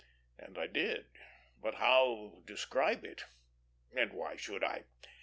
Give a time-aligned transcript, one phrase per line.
[0.39, 1.05] And I did;
[1.61, 3.25] but how describe it
[3.95, 4.85] and why should I?